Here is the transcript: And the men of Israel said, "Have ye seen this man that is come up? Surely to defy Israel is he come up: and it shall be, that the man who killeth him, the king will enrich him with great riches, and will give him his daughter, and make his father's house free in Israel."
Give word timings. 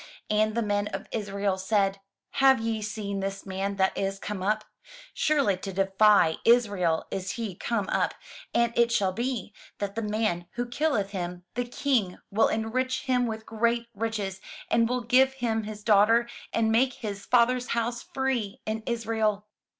And 0.31 0.55
the 0.55 0.63
men 0.63 0.87
of 0.87 1.05
Israel 1.11 1.59
said, 1.59 1.99
"Have 2.41 2.59
ye 2.59 2.81
seen 2.81 3.19
this 3.19 3.45
man 3.45 3.75
that 3.75 3.95
is 3.95 4.17
come 4.17 4.41
up? 4.41 4.63
Surely 5.13 5.57
to 5.57 5.71
defy 5.71 6.37
Israel 6.43 7.05
is 7.11 7.33
he 7.33 7.53
come 7.53 7.87
up: 7.89 8.15
and 8.51 8.73
it 8.75 8.91
shall 8.91 9.11
be, 9.13 9.53
that 9.77 9.93
the 9.93 10.01
man 10.01 10.47
who 10.53 10.65
killeth 10.67 11.11
him, 11.11 11.43
the 11.53 11.65
king 11.65 12.17
will 12.31 12.47
enrich 12.47 13.01
him 13.01 13.27
with 13.27 13.45
great 13.45 13.89
riches, 13.93 14.41
and 14.71 14.89
will 14.89 15.01
give 15.03 15.33
him 15.33 15.65
his 15.65 15.83
daughter, 15.83 16.27
and 16.51 16.71
make 16.71 16.93
his 16.93 17.27
father's 17.27 17.67
house 17.67 18.01
free 18.01 18.59
in 18.65 18.81
Israel." 18.87 19.45